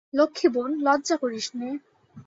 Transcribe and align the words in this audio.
লক্ষ্মী 0.13 0.47
বোন, 0.49 0.69
লজ্জা 0.79 1.15
করিস 1.17 1.47
নে। 1.55 1.69